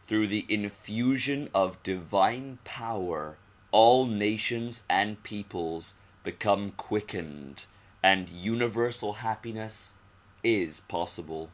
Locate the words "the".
0.28-0.46